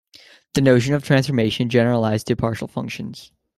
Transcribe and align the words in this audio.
The 0.55 0.61
notion 0.61 0.95
of 0.95 1.03
transformation 1.03 1.69
generalized 1.69 2.25
to 2.25 2.35
partial 2.35 2.67
functions. 2.67 3.31